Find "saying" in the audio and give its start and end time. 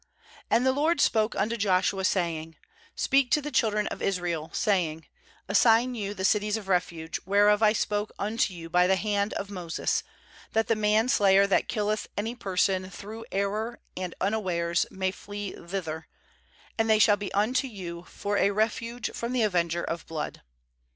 2.03-2.55, 4.51-5.05